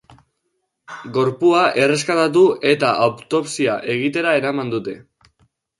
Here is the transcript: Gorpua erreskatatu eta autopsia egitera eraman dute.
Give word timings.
Gorpua 1.17 1.61
erreskatatu 1.83 2.45
eta 2.73 2.95
autopsia 3.09 3.79
egitera 3.99 4.37
eraman 4.43 4.75
dute. 4.77 5.03